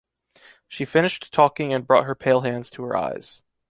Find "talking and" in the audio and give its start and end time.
1.31-1.85